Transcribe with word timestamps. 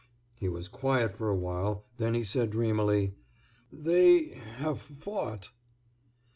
He 0.39 0.49
was 0.49 0.67
quiet 0.67 1.13
for 1.13 1.29
a 1.29 1.35
while; 1.37 1.85
then 1.97 2.15
he 2.15 2.23
said, 2.23 2.49
dreamily: 2.49 3.13
"They—have—fought." 3.71 5.51